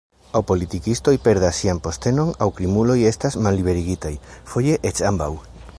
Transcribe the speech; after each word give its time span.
Aŭ 0.37 0.39
politikistoj 0.51 1.13
perdas 1.27 1.59
sian 1.63 1.81
postenon, 1.89 2.33
aŭ 2.45 2.49
krimuloj 2.61 2.97
estas 3.11 3.39
malliberigitaj, 3.49 4.15
foje 4.55 4.83
eĉ 4.93 5.07
ambaŭ. 5.13 5.33